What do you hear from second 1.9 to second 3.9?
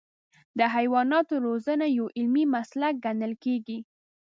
یو علمي مسلک ګڼل کېږي.